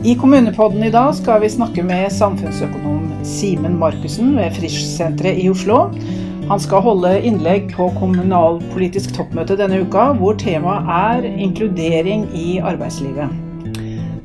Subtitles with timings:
[0.00, 5.90] I Kommunepodden i dag skal vi snakke med samfunnsøkonom Simen Markussen ved Frisch-senteret i Oslo.
[6.48, 13.28] Han skal holde innlegg på kommunalpolitisk toppmøte denne uka, hvor temaet er inkludering i arbeidslivet.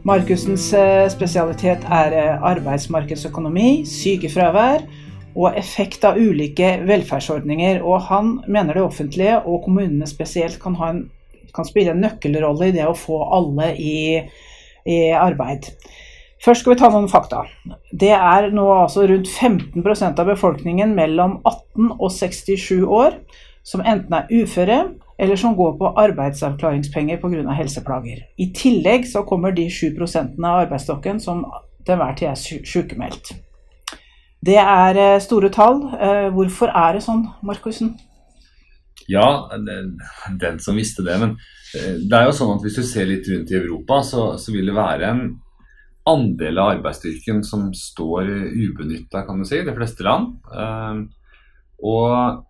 [0.07, 4.87] Markussens eh, spesialitet er eh, arbeidsmarkedsøkonomi, sykefravær
[5.35, 7.83] og effekt av ulike velferdsordninger.
[7.83, 11.07] Og han mener det offentlige, og kommunene spesielt, kan, en,
[11.51, 13.95] kan spille en nøkkelrolle i det å få alle i,
[14.85, 15.71] i, arbeid.
[16.45, 17.45] Først skal vi ta noen fakta.
[17.91, 23.17] Det er nå altså rundt 15% av befolkningen mellom 18 og 67 år
[23.65, 24.79] som enten er uføre
[25.17, 27.53] eller som går på arbeidsavklaringspenger pga.
[27.55, 28.25] helseplager.
[28.37, 31.45] I tillegg så kommer de 7% av arbeidsstokken som
[31.85, 33.33] til enhver tid er sykemeldt.
[34.45, 35.81] Det er eh, store tall.
[36.01, 37.95] Eh, hvorfor er det sånn, Markussen?
[39.09, 39.47] Ja,
[40.41, 41.17] den som visste det.
[41.21, 41.37] Men
[41.75, 44.71] det er jo sånn at hvis du ser litt rundt i Europa, så, så vil
[44.71, 45.25] det være en
[46.05, 50.35] andel av arbeidsstyrken som står ubenytta, si, de fleste land.
[51.81, 52.43] Og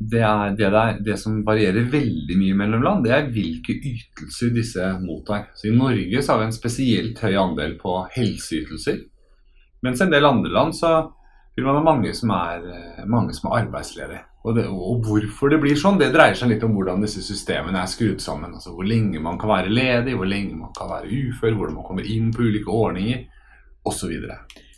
[0.00, 4.52] det, er, det, er, det, som varierer veldig mye mellom land, det er hvilke ytelser
[4.54, 5.50] disse mottar.
[5.56, 9.02] Så I Norge så har vi en spesielt høy andel på helseytelser.
[9.84, 10.94] Mens en del andre land så
[11.66, 12.66] man ha mange som er,
[13.10, 14.24] mange som er arbeidsledige.
[14.40, 17.82] Og, det, og, hvorfor det blir sånn, det dreier seg litt om hvordan disse systemene
[17.82, 18.54] er skrudd sammen.
[18.56, 21.86] Altså Hvor lenge man kan være ledig, hvor lenge man kan være ufør, hvordan man
[21.86, 23.26] kommer inn på ulike ordninger
[23.84, 24.14] osv.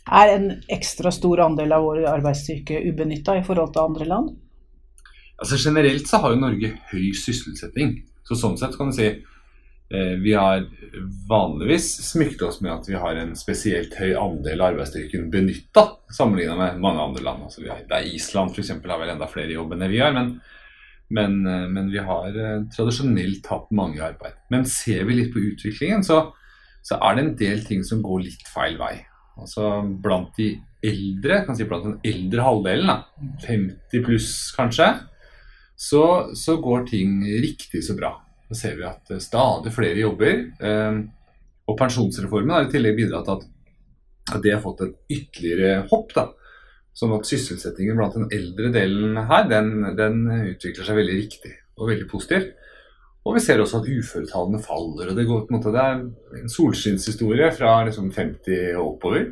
[0.03, 4.33] Er en ekstra stor andel av vår arbeidsstyrke ubenytta i forhold til andre land?
[5.39, 8.01] Altså Generelt så har jo Norge høy sysselsetting.
[8.27, 9.21] Så sånn sett kan du si eh,
[9.93, 10.63] vi har
[11.29, 15.83] vanligvis smykket oss med at vi har en spesielt høy andel av arbeidsstyrken benytta,
[16.17, 17.43] sammenlignet med mange andre land.
[17.45, 18.71] Altså, har, det er Island f.eks.
[18.73, 20.15] har vel enda flere jobb enn vi har.
[20.15, 20.33] Men,
[21.13, 24.37] men, eh, men, vi har eh, tradisjonelt hatt mange i arbeid.
[24.53, 26.25] Men ser vi litt på utviklingen, så,
[26.85, 28.95] så er det en del ting som går litt feil vei.
[29.39, 30.51] Altså Blant de
[30.83, 34.91] eldre, kan si blant den eldre halvdelen, da, 50 pluss kanskje,
[35.79, 36.03] så,
[36.37, 38.13] så, går ting riktig så bra.
[38.49, 40.39] Så ser vi at stadig flere jobber.
[40.59, 41.01] Eh,
[41.63, 43.49] og pensjonsreformen har i tillegg bidratt til
[44.33, 46.13] at det har fått et ytterligere hopp.
[46.15, 46.29] da.
[46.93, 51.89] Sånn at sysselsettingen blant den eldre delen her, den, den utvikler seg veldig riktig og
[51.89, 52.51] veldig positivt.
[53.23, 55.09] Og vi ser også at uføretallene faller.
[55.09, 59.29] og Det, går, på en måte, det er en solskinnshistorie fra liksom 50 og oppover.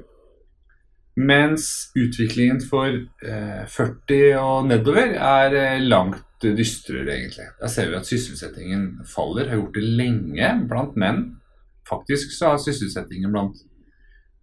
[1.19, 7.47] Mens utviklingen for eh, 40 og nedover er eh, langt dystrere, egentlig.
[7.59, 11.21] Der ser vi at sysselsettingen faller, har gjort det lenge blant menn.
[11.89, 13.61] Faktisk så har sysselsettingen blant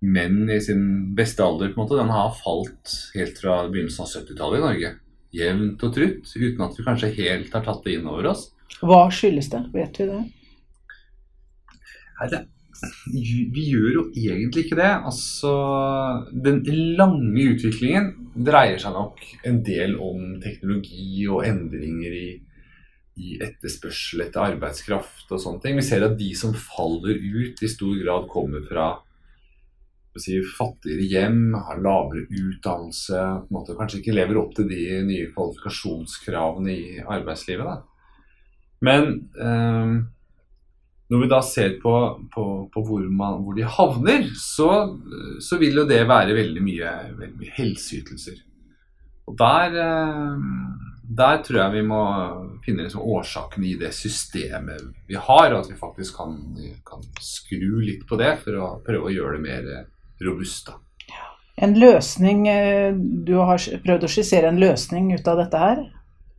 [0.01, 4.13] menn i sin beste alder på en måte, den har falt helt fra begynnelsen av
[4.13, 4.93] 70-tallet i Norge.
[5.39, 8.49] Jevnt og trutt, uten at vi kanskje helt har tatt det inn over oss.
[8.79, 9.65] Hva skyldes det?
[9.75, 10.23] Vet vi det?
[12.19, 12.45] Nei, det
[13.11, 14.91] vi gjør jo egentlig ikke det.
[15.11, 15.53] Altså,
[16.31, 16.61] den
[16.99, 18.13] lange utviklingen
[18.47, 22.29] dreier seg nok en del om teknologi og endringer i,
[23.19, 25.79] i etterspørsel etter arbeidskraft og sånne ting.
[25.81, 28.93] Vi ser at de som faller ut, i stor grad kommer fra
[30.19, 35.01] si, fattigere hjem, har lavere utdannelse, på en måte, kanskje ikke lever opp til de
[35.07, 37.69] nye kvalifikasjonskravene i arbeidslivet.
[37.69, 37.83] Da.
[38.87, 39.93] Men eh,
[41.09, 41.93] når vi da ser på,
[42.35, 44.69] på, på hvor, man, hvor, de havner, så,
[45.41, 48.43] så, vil jo det være veldig mye, veldig mye helseytelser.
[49.29, 50.43] Og der, eh,
[51.21, 52.03] der, tror jeg vi må
[52.65, 56.37] finne liksom årsakene i det systemet vi har, og at vi faktisk kan,
[56.89, 59.73] kan, skru litt på det for å prøve å gjøre det mer
[60.29, 60.69] robust.
[60.69, 60.77] Da.
[61.59, 65.87] En løsning, eh, Du har prøvd å skissere en løsning ut av dette her?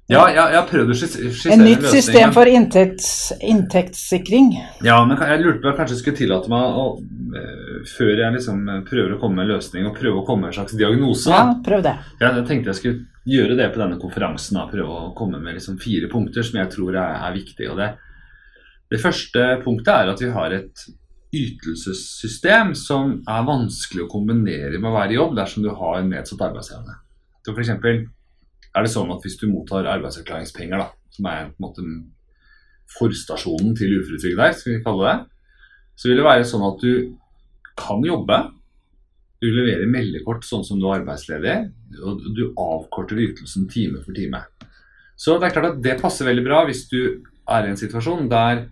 [0.10, 3.10] Ja, jeg, jeg har prøvd å skissere en nytt system for inntekts,
[3.46, 4.48] inntektssikring.
[4.86, 8.34] Ja, men jeg lurte på om jeg kanskje skulle tillate meg å uh, Før jeg
[8.34, 11.30] liksom prøver å komme med en løsning og prøve å komme med en slags diagnose
[11.30, 11.94] Ja, prøv det.
[12.18, 14.58] Ja, jeg tenkte jeg skulle gjøre det på denne konferansen.
[14.58, 17.78] Da, prøve å komme med liksom fire punkter som jeg tror er, er viktige.
[17.78, 17.92] Det,
[18.90, 20.90] det første punktet er at vi har et
[21.30, 26.10] ytelsessystem som er vanskelig å kombinere med å være i jobb dersom du har en
[26.10, 26.98] nedsatt arbeidsevne.
[27.46, 28.08] Så for eksempel,
[28.76, 31.86] er det sånn at hvis du mottar arbeidsavklaringspenger, da, som er på en måte
[32.98, 35.18] forstasjonen til uføretrygd der, skal vi kalle det,
[36.00, 36.94] så vil det være sånn at du
[37.80, 38.40] kan jobbe.
[39.40, 41.58] Du leverer meldekort sånn som du er arbeidsledig,
[42.04, 44.42] og du avkorter ytelsen time for time.
[45.20, 47.00] Så det er klart at det passer veldig bra hvis du
[47.50, 48.68] er i en situasjon der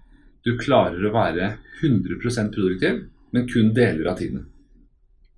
[0.45, 1.49] du klarer å være
[1.81, 3.01] 100% produktiv,
[3.35, 4.45] men kun deler av tiden.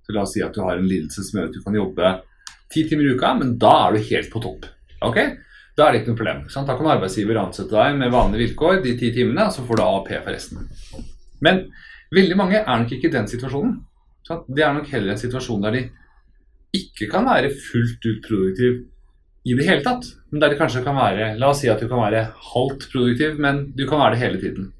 [0.06, 2.12] Så La oss si at du har en lidelse som gjør at du kan jobbe
[2.70, 4.66] ti timer i uka, men da er du helt på topp.
[5.06, 5.18] Ok?
[5.76, 6.42] Da er det ikke noe problem.
[6.52, 6.68] Sant?
[6.68, 9.84] Da kan arbeidsgiver ansette deg med vanlige vilkår de ti timene, og så får du
[9.86, 10.66] AAP for resten.
[11.40, 11.64] Men
[12.10, 13.76] Veldig mange er nok ikke i den situasjonen.
[14.26, 14.48] Sant?
[14.50, 15.82] Det er nok heller en situasjon der de
[16.74, 18.80] ikke kan være fullt ut produktiv
[19.46, 20.08] i det hele tatt.
[20.30, 23.38] Men der det kanskje kan være La oss si at du kan være halvt produktiv,
[23.38, 24.72] men du kan være det hele tiden.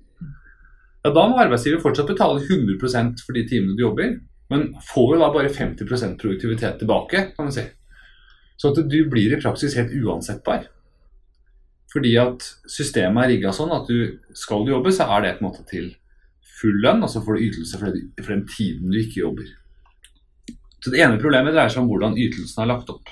[1.05, 4.19] Ja, Da må arbeidsgiver fortsatt betale 100% for de timene du jobber,
[4.51, 7.63] men får jo da bare 50% produktivitet tilbake, kan man si.
[8.61, 10.67] Så at du blir i praksis helt uansettbar.
[11.91, 15.45] Fordi at systemet er rigga sånn at du skal du jobbe, så er det på
[15.45, 15.89] en måte til
[16.61, 19.49] full lønn, og så får du ytelse for, det, for den tiden du ikke jobber.
[20.81, 23.09] Så Det ene problemet dreier seg om hvordan ytelsen er lagt opp.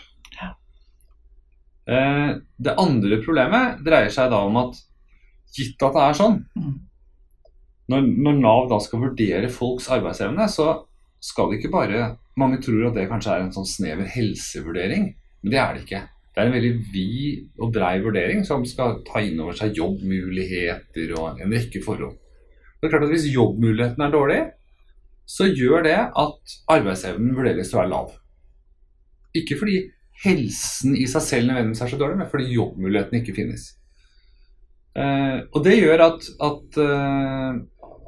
[1.88, 2.30] Eh,
[2.60, 4.76] det andre problemet dreier seg da om at
[5.56, 6.74] gitt at det er sånn, Mm.
[7.88, 10.84] når, når Nav da skal vurdere folks arbeidsevne, så
[11.20, 15.08] skal det ikke bare Mange tror at det kanskje er en sånn snever helsevurdering,
[15.42, 16.04] men det er det ikke.
[16.34, 21.14] Det er en veldig vid og brei vurdering som skal ta inn over seg jobbmuligheter
[21.18, 22.14] og en rekke forhold.
[22.78, 24.40] Det er klart at Hvis jobbmuligheten er dårlig,
[25.26, 28.12] så gjør det at arbeidsevnen vurderes til å være lav.
[29.36, 29.80] Ikke fordi
[30.24, 33.66] helsen i seg selv nødvendigvis er så dårlig, men fordi jobbmulighetene ikke finnes.
[34.98, 37.60] Eh, og det gjør at, at, eh,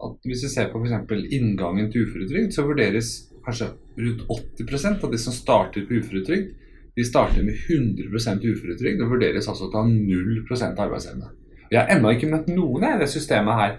[0.07, 1.13] at hvis vi ser på f.eks.
[1.35, 3.13] inngangen til uføretrygd, så vurderes
[3.45, 4.25] kanskje rundt
[4.63, 6.55] 80% av de som starter på uføretrygd,
[7.01, 11.31] de starter med 100% uføretrygd og vurderes altså til å ha 0% arbeidsevne.
[11.71, 13.79] Jeg har ennå ikke møtt noen i det systemet her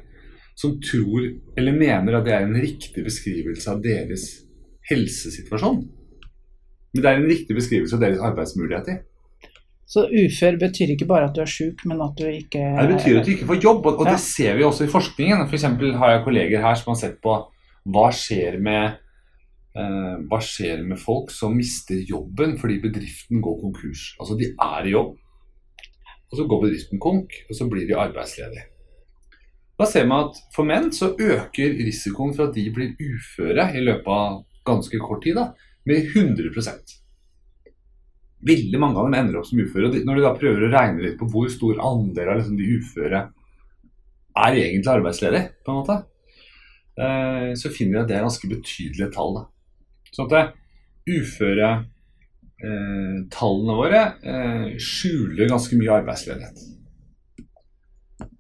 [0.58, 1.28] som tror
[1.58, 4.26] eller mener at det er en riktig beskrivelse av deres
[4.90, 5.84] helsesituasjon.
[6.92, 9.02] Men det er en riktig beskrivelse av deres arbeidsmuligheter.
[9.92, 13.20] Så ufør betyr ikke bare at du er sjuk, men at du ikke Det betyr
[13.20, 14.12] at du ikke får jobb, og og Ja.
[14.14, 15.48] det ser vi også i forskningen.
[15.48, 17.36] For eksempel har jeg kolleger her som har sett på
[17.92, 18.98] hva skjer med
[20.28, 24.16] hva skjer med folk som mister jobben fordi bedriften går konkurs.
[24.20, 25.16] Altså de er i jobb,
[26.32, 28.68] og så går bedriften konk, og så blir de arbeidsledige.
[29.80, 33.82] Da ser man at for menn så øker risikoen for at de blir uføre i
[33.82, 35.48] løpet av ganske kort tid da,
[35.90, 36.52] med 100
[38.42, 39.86] Veldig mange av dem ender opp som uføre.
[39.88, 42.58] og de- Når du da prøver å regne litt på hvor stor andel av liksom
[42.58, 43.34] de uføre
[44.36, 46.06] er egentlig arbeidsledige, på en måte,
[46.98, 49.34] eh, så finner vi at det er ganske betydelige tall.
[49.36, 49.46] Da.
[50.12, 50.52] Sånn at
[51.08, 56.58] uføretallene eh, våre eh, skjuler ganske mye arbeidsledighet.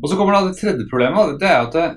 [0.01, 1.39] Og så kommer det tredje problemet.
[1.41, 1.87] Det er at, det,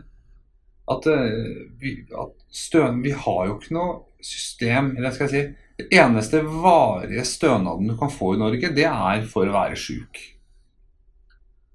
[0.94, 1.44] at, eh,
[1.80, 3.92] vi, at støn, vi har jo ikke noe
[4.24, 5.42] system eller skal jeg si,
[5.74, 10.14] Det eneste varige stønaden du kan få i Norge, det er for å være sjuk.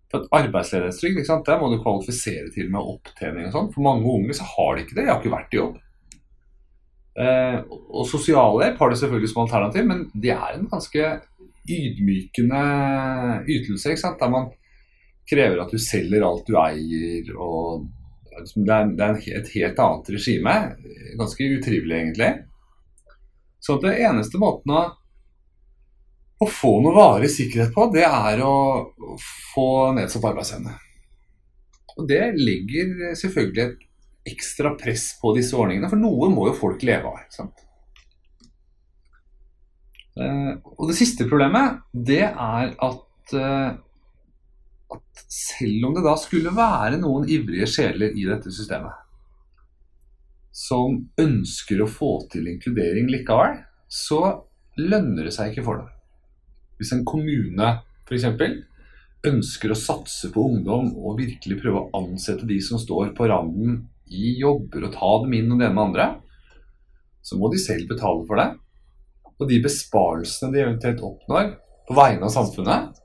[0.09, 3.71] For at Arbeidsledighetstrygd, der må du kvalifisere til med opptjening og sånn.
[3.73, 5.03] For mange unge så har de ikke det.
[5.03, 5.75] De har ikke vært i jobb.
[7.19, 11.09] Eh, og sosialhjelp har de selvfølgelig som alternativ, men det er en ganske
[11.69, 12.61] ydmykende
[13.43, 14.21] ytelse, ikke sant?
[14.21, 14.47] der man
[15.29, 17.33] krever at du selger alt du eier.
[17.35, 17.89] og
[18.55, 20.55] Det er, det er et helt annet regime.
[21.19, 22.31] Ganske utrivelig, egentlig.
[23.59, 24.85] Så det eneste måten å,
[26.39, 28.55] å få noe varig sikkerhet på, det er å
[29.51, 29.67] få
[29.97, 30.77] nedsatt arbeidsevne.
[31.99, 33.88] Og det legger selvfølgelig et
[34.29, 37.25] ekstra press på disse ordningene, for noe må jo folk leve av.
[37.25, 37.65] ikke sant?
[40.19, 43.69] Eh, og det siste problemet, det er at, eh,
[44.95, 49.05] at selv om det da skulle være noen ivrige sjeler i dette systemet,
[50.51, 54.43] som ønsker å få til inkludering likevel, så
[54.79, 55.93] lønner det seg ikke for dem.
[56.79, 57.69] Hvis en kommune
[58.07, 58.25] f.eks.
[59.29, 63.81] ønsker å satse på ungdom og virkelig prøve å ansette de som står på randen
[64.09, 66.07] i jobber og ta dem inn og det ene med andre,
[67.21, 68.47] så må de selv betale for det.
[69.39, 71.51] Og de besparelsene de eventuelt oppnår
[71.87, 72.95] på vegne av samfunnet,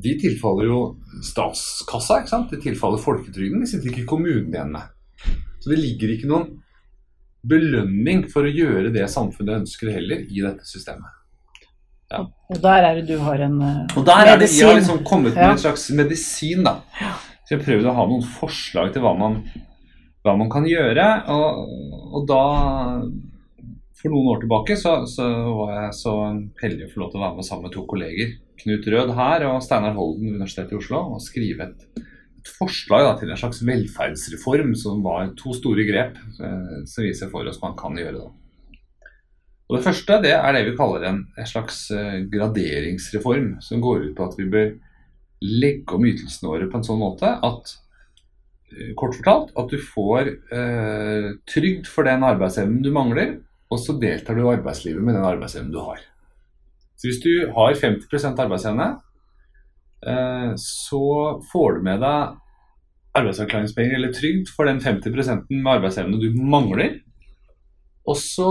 [0.00, 0.78] de tilfaller jo
[1.22, 2.20] statskassa.
[2.22, 2.50] ikke sant?
[2.50, 3.60] De tilfaller folketrygden.
[3.62, 4.88] De sitter ikke i kommunen igjen med.
[5.62, 6.48] Så det ligger ikke noen
[7.46, 11.20] belønning for å gjøre det samfunnet ønsker heller, i dette systemet.
[12.14, 13.98] Og der er det du har en medisin.
[13.98, 15.52] Og der er det, jeg har liksom kommet med Ja.
[15.52, 16.76] en slags medisin, da.
[17.44, 19.42] Så jeg prøvde å ha noen forslag til hva man,
[20.24, 21.06] hva man kan gjøre.
[21.34, 21.76] Og,
[22.16, 22.42] og da,
[24.00, 25.28] for noen år tilbake, så, så
[25.60, 26.14] var jeg så
[26.62, 28.34] heldig å få lov til å være med sammen med to kolleger.
[28.64, 31.02] Knut Rød her og Steinar Holden Universitetet i Oslo.
[31.16, 32.06] Og skrive et,
[32.40, 37.30] et forslag da, til en slags velferdsreform som var to store grep eh, som viser
[37.32, 38.24] for oss man kan gjøre.
[38.24, 38.32] da.
[39.68, 44.08] Og Det første det er det vi kaller en, en slags eh, graderingsreform, som går
[44.08, 44.74] ut på at vi bør
[45.44, 47.72] legge om ytelsene våre på en sånn måte at
[48.98, 53.36] kort fortalt, at du får eh, trygd for den arbeidsevnen du mangler,
[53.72, 56.02] og så deltar du i arbeidslivet med den arbeidsevnen du har.
[56.96, 58.88] Så Hvis du har 50 arbeidsevne,
[60.06, 61.04] eh, så
[61.52, 62.40] får du med deg
[63.14, 67.00] arbeidsavklaringspenger eller trygd for den 50 med arbeidsevne du mangler.
[68.06, 68.50] Og så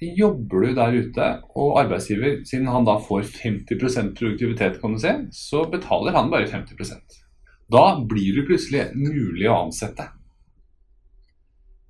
[0.00, 5.12] jobber du der ute, og arbeidsgiver, siden han da får 50% produktivitet, kan du se,
[5.32, 7.19] så betaler han bare 50
[7.70, 10.08] Da blir du plutselig mulig å ansette.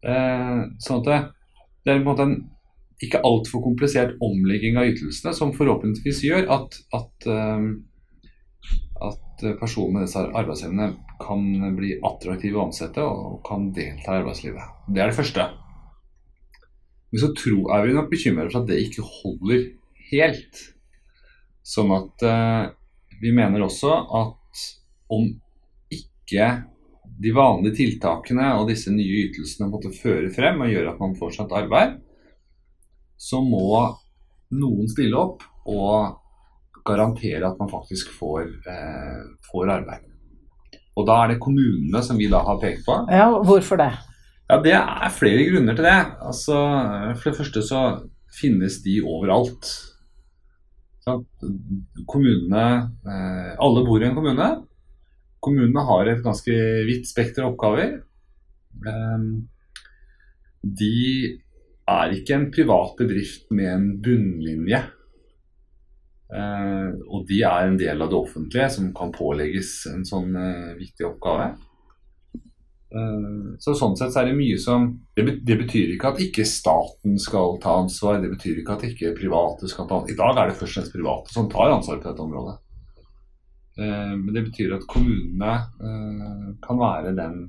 [0.00, 1.20] Eh, sånn at det,
[1.84, 2.38] det er på en måte en
[3.00, 7.70] ikke altfor komplisert omlegging av ytelsene som forhåpentligvis gjør at, at, uh,
[9.08, 11.46] at personer med disse arbeidsevnene kan
[11.78, 14.84] bli attraktive å ansette og kan delta i arbeidslivet.
[14.92, 15.48] Det er det første.
[17.10, 19.64] Men så tror, er vi nok bekymret for at det ikke holder
[20.10, 20.60] helt.
[21.66, 22.68] Sånn at eh,
[23.20, 24.66] vi mener også at
[25.10, 25.26] om
[26.30, 26.50] ikke
[27.20, 31.52] de vanlige tiltakene og disse nye ytelsene måtte føre frem og gjøre at man fortsatt
[31.52, 31.98] arbeid,
[33.20, 33.74] så må
[34.56, 36.16] noen stille opp og
[36.86, 39.18] garantere at man faktisk får, eh,
[39.50, 40.06] får arbeid.
[40.96, 42.96] Og da er det kommunene som vi da har pekt på.
[43.12, 43.92] Ja, Hvorfor det?
[44.48, 46.06] Ja, Det er flere grunner til det.
[46.20, 46.56] Altså,
[47.20, 47.82] for det første så
[48.40, 49.64] finnes de overalt.
[51.04, 51.24] Så,
[52.08, 54.66] kommunene eh, Alle bor i en kommune.
[55.40, 56.56] Kommunene har et ganske
[56.88, 57.98] vidt spekter av oppgaver.
[58.86, 59.28] Eh,
[60.60, 60.96] de
[61.90, 64.82] er ikke en privat bedrift med en bunnlinje.
[66.30, 70.70] Eh, og de er en del av det offentlige som kan pålegges en sånn eh,
[70.78, 71.48] viktig oppgave.
[72.90, 74.86] Eh, så Sånn sett så er det mye som
[75.18, 79.70] det, betyr ikke at ikke staten skal ta ansvar, det betyr ikke at ikke private
[79.70, 80.14] skal ta ansvar.
[80.14, 82.58] I dag er det først og fremst private som tar ansvar på dette området.
[83.80, 87.46] Eh, men det betyr at kommunene eh, kan være den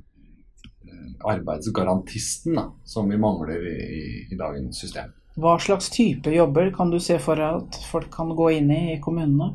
[1.22, 5.12] arbeidsgarantisten da, som vi mangler i, i, dagens system.
[5.40, 8.82] Hva slags type jobber kan du se for deg at folk kan gå inn i
[8.96, 9.52] i kommunene?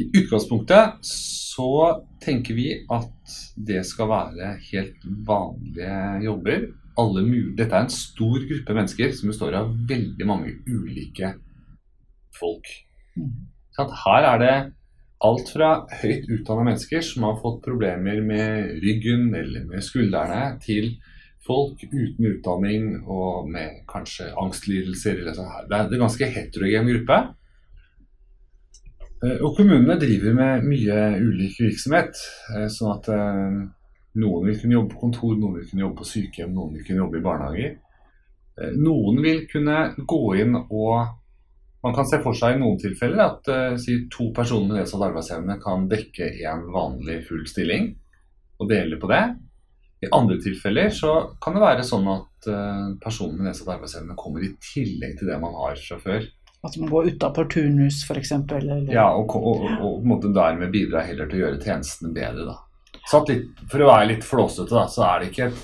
[0.00, 1.72] I utgangspunktet så
[2.24, 6.68] tenker vi at det skal være helt vanlige jobber.
[7.00, 7.24] Alle
[7.56, 11.34] Dette er en stor gruppe mennesker som består av veldig mange ulike
[12.36, 12.72] folk.
[13.16, 13.50] Mm.
[13.76, 14.54] Her er det
[15.20, 20.94] alt fra høyt utdanna mennesker som har fått problemer med ryggen eller med skuldrene, til
[21.44, 25.20] folk uten utdanning og med kanskje angstlidelser.
[25.36, 27.20] Sånn det er en ganske heterogen gruppe.
[29.20, 32.20] Eh, og kommunene driver med mye ulik virksomhet.
[32.54, 33.60] Eh, sånn at eh,
[34.20, 37.04] noen vil kunne jobbe på kontor, noen vil kunne jobbe på sykehjem, noen vil kunne
[37.04, 37.78] jobbe i barnehager.
[38.76, 41.19] Noen vil kunne gå inn og
[41.82, 45.04] man kan se for seg i noen tilfeller at uh, si to personer med nedsatt
[45.06, 47.94] arbeidsevne kan dekke en vanlig full stilling
[48.60, 49.22] og dele på det.
[50.04, 54.44] I andre tilfeller så kan det være sånn at uh, personer med nedsatt arbeidsevne kommer
[54.44, 56.28] i tillegg til det man har fra før.
[56.60, 58.34] At man går utafor turnus f.eks.?
[58.92, 62.50] Ja, og, og, og, og dermed bidrar heller til å gjøre tjenestene bedre.
[62.52, 62.58] da.
[63.30, 65.62] Litt, for å være litt flåsete, da, så er det ikke et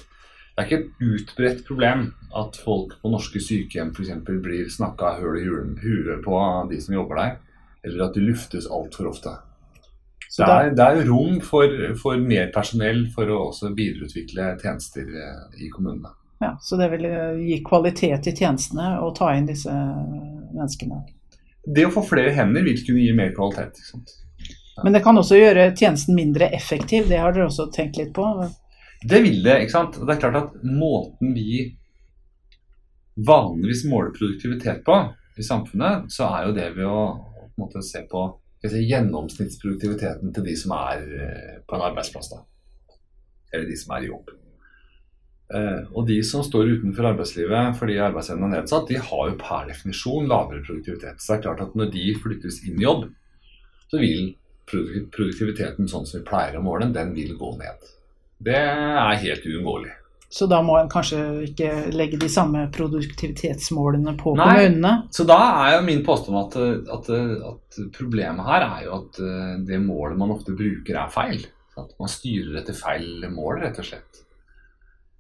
[0.57, 2.07] det er ikke et utbredt problem
[2.41, 4.15] at folk på norske sykehjem f.eks.
[4.25, 6.39] blir snakka høl i huet på
[6.71, 7.35] de som jobber der,
[7.85, 9.35] eller at de luftes altfor ofte.
[10.37, 15.63] Det er, det er, rom for, for, mer personell for å også videreutvikle tjenester eh,
[15.65, 16.17] i kommunene.
[16.41, 21.05] Ja, Så det vil eh, gi kvalitet i tjenestene å ta inn disse menneskene?
[21.69, 23.81] Det å få flere hender vil kunne gi mer kvalitet.
[23.93, 24.83] Ja.
[24.85, 28.25] Men det kan også gjøre tjenesten mindre effektiv, det har dere også tenkt litt på?
[29.03, 29.61] Det vil det.
[29.63, 29.99] ikke sant?
[30.01, 31.77] Det er klart at måten vi
[33.17, 34.97] vanligvis måler produktivitet på
[35.37, 37.01] i samfunnet, så er jo det ved å
[37.57, 38.27] på måte, se på
[38.67, 42.33] si, gjennomsnittsproduktiviteten til de som er eh, på en arbeidsplass.
[42.35, 42.43] da.
[43.53, 44.33] Eller de som er i jobb.
[45.55, 49.71] Eh, og de som står utenfor arbeidslivet fordi arbeidsevnen er nedsatt, de har jo per
[49.71, 51.21] definisjon lavere produktivitet.
[51.23, 53.07] Så det er klart at når de flyttes inn i jobb,
[53.87, 54.35] så vil
[54.67, 57.93] produktiviteten sånn som vi pleier å måle den, den vil gå ned.
[58.43, 59.95] Det er helt uunngåelig.
[60.29, 64.93] Så da må en kanskje ikke legge de samme produktivitetsmålene på Nei, kommunene?
[65.15, 66.57] Så da er jo min påstand at,
[66.97, 67.11] at,
[67.53, 71.47] at, problemet her er jo at eh, det målet man ofte bruker, er feil.
[71.79, 74.23] At man styrer etter feil mål, rett og slett.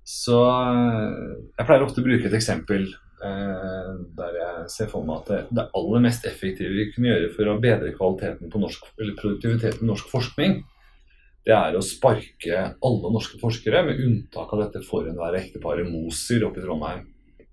[0.07, 1.17] Så eh,
[1.55, 5.43] jeg pleier ofte å bruke et eksempel eh, der jeg ser for meg at det,
[5.55, 9.87] det, aller mest effektive vi kunne gjøre for å bedre kvaliteten på norsk, eller produktiviteten
[9.87, 10.61] i norsk forskning,
[11.47, 16.59] det er å sparke alle norske forskere, med unntak av dette forhenværende ekteparet Moser oppe
[16.59, 17.05] i Trondheim,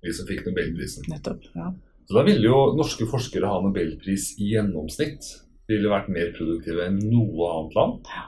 [0.01, 1.05] de som fikk nobelprisen.
[1.12, 1.69] Nettopp, ja.
[2.03, 5.29] Så Da ville jo norske forskere ha nobelpris i gjennomsnitt.
[5.69, 8.09] De ville vært mer produktive enn noe annet land.
[8.12, 8.25] Ja.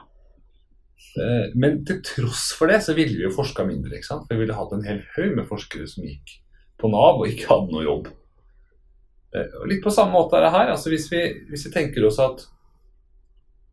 [1.16, 3.96] Eh, men til tross for det så ville vi jo forska mindre.
[3.96, 4.24] ikke sant?
[4.26, 6.38] For vi ville hatt en hel haug med forskere som gikk
[6.80, 8.10] på Nav og ikke hadde noe jobb.
[9.34, 10.72] Eh, og litt på samme måte er det her.
[10.74, 12.46] altså Hvis vi, hvis vi tenker oss at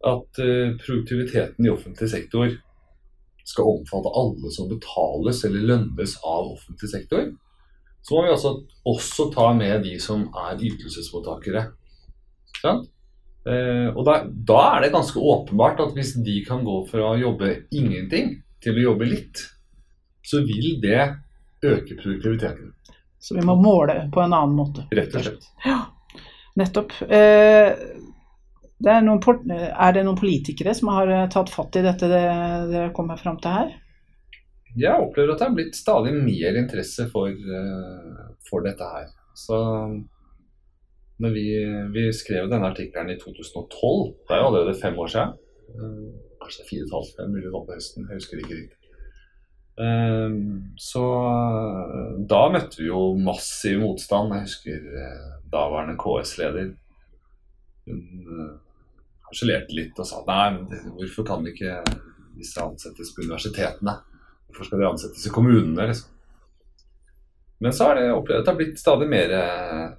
[0.03, 2.51] at uh, produktiviteten i offentlig sektor
[3.47, 7.31] skal omfatte alle som betales eller lønnes av offentlig sektor,
[8.03, 8.51] så må vi også,
[8.87, 11.67] også ta med de som er ytelsesmottakere.
[12.63, 17.19] Eh, og da, da, er det ganske åpenbart at hvis de kan gå fra å
[17.19, 19.43] jobbe ingenting til å jobbe litt,
[20.23, 21.01] så vil det
[21.63, 22.71] øke produktiviteten.
[23.23, 24.87] Så vi må måle på en annen måte.
[24.95, 25.47] Rett og slett.
[25.63, 25.79] Ja,
[26.59, 26.95] nettopp.
[27.07, 27.71] Eh,
[28.81, 32.23] det er, noen, er, det noen politikere som har eh, tatt fatt i dette det,
[32.71, 33.71] det kommer fram til her?
[34.79, 39.11] Jeg opplever at det har blitt stadig mer interesse for, uh, for dette her.
[39.37, 39.57] Så
[41.21, 41.45] når vi,
[41.93, 45.35] vi, skrev denne artikkelen i 2012, det er jo allerede fem år siden.
[45.77, 46.07] Uh,
[46.41, 48.79] kanskje er fire og et halvt, mulig det var på høsten, jeg husker ikke riktig.
[50.77, 51.03] Så
[52.29, 54.29] da møtte vi jo massiv motstand.
[54.35, 54.83] Jeg husker
[55.49, 56.67] daværende KS-leder.
[57.89, 58.01] Hun
[59.27, 60.47] harselerte litt og sa nei,
[60.97, 61.81] hvorfor kan ikke
[62.37, 63.97] disse ansettes på universitetene?
[64.47, 65.87] Hvorfor skal de ansettes i kommunene?
[65.89, 66.09] liksom?
[67.63, 69.29] Men så har det opplevd at det har blitt stadig mer,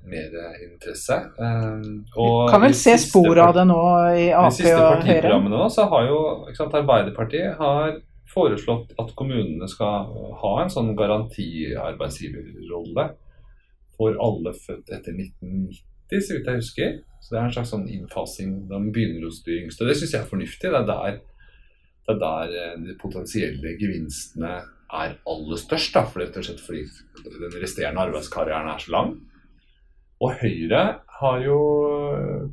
[0.04, 0.28] mer
[0.66, 1.16] interesse.
[1.38, 3.78] Um, og kan vel se spor av det nå
[4.20, 4.50] i Ap og Høyre?
[4.50, 6.18] De siste partiprogrammene nå, så har jo
[6.58, 7.96] sant, Arbeiderpartiet har
[8.34, 10.12] foreslått at kommunene skal
[10.42, 13.04] ha en sånn garantiarbeidsgiverrolle
[13.96, 16.96] for alle født etter 1990, så vidt jeg husker.
[17.24, 18.56] Så det er en slags sånn innfasing.
[18.68, 19.86] De begynner hos de yngste.
[19.88, 20.70] Det syns jeg er fornuftig.
[20.70, 21.20] Det er der,
[22.04, 24.56] det er der eh, de potensielle gevinstene
[24.94, 25.94] er aller størst.
[25.96, 26.84] Da, for rett og slett fordi
[27.24, 29.14] den resterende arbeidskarrieren er så lang.
[30.24, 30.82] Og Høyre
[31.20, 31.56] har jo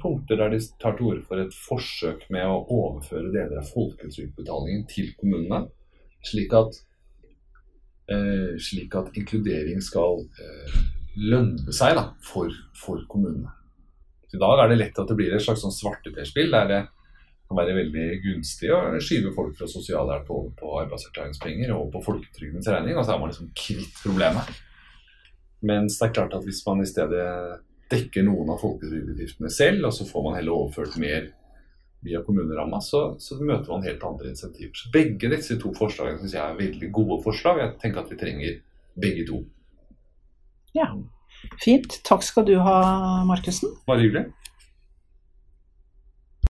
[0.02, 4.88] punkter der de tar til orde for et forsøk med å overføre deler av folketrygdbetalingen
[4.90, 5.66] til kommunene,
[6.26, 6.80] slik at,
[8.12, 10.80] eh, slik at inkludering skal eh,
[11.20, 13.52] lønne seg da, for, for kommunene.
[14.32, 16.82] I dag er det lett at det blir et slags sånn svarteperspill der det
[17.52, 22.70] kan være veldig gunstig å skyve folk fra sosialhjelp over på arbeidsavklaringspenger og på folketrygdens
[22.72, 24.54] regning, og så er man liksom kvitt problemet.
[25.68, 27.28] Mens det er klart at hvis man i stedet
[27.92, 31.28] dekker noen av folketrygdutgiftene selv, og så får man heller overført mer
[32.02, 34.74] via kommuneramma, så, så, møter man helt andre insentiver.
[34.74, 37.60] Så begge disse to forslagene syns jeg er veldig gode forslag.
[37.62, 38.56] Jeg tenker at vi trenger
[39.02, 39.44] begge to.
[40.78, 40.88] Ja.
[41.64, 42.00] Fint.
[42.08, 42.76] Takk skal du ha,
[43.26, 43.74] Markussen.
[43.88, 44.28] Bare hyggelig.